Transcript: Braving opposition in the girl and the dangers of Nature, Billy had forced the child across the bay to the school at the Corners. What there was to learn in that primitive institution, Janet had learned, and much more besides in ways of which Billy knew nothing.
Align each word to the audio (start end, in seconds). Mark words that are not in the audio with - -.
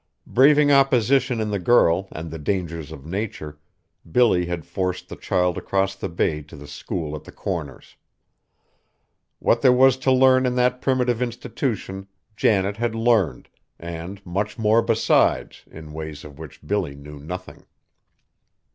Braving 0.25 0.71
opposition 0.71 1.39
in 1.39 1.51
the 1.51 1.59
girl 1.59 2.07
and 2.11 2.31
the 2.31 2.39
dangers 2.39 2.91
of 2.91 3.05
Nature, 3.05 3.59
Billy 4.11 4.47
had 4.47 4.65
forced 4.65 5.07
the 5.09 5.15
child 5.15 5.59
across 5.59 5.93
the 5.95 6.09
bay 6.09 6.41
to 6.41 6.55
the 6.55 6.65
school 6.65 7.15
at 7.15 7.23
the 7.23 7.31
Corners. 7.31 7.97
What 9.37 9.61
there 9.61 9.71
was 9.71 9.97
to 9.97 10.11
learn 10.11 10.47
in 10.47 10.55
that 10.55 10.81
primitive 10.81 11.21
institution, 11.21 12.07
Janet 12.35 12.77
had 12.77 12.95
learned, 12.95 13.47
and 13.77 14.25
much 14.25 14.57
more 14.57 14.81
besides 14.81 15.65
in 15.69 15.93
ways 15.93 16.23
of 16.25 16.39
which 16.39 16.65
Billy 16.65 16.95
knew 16.95 17.19
nothing. 17.19 17.67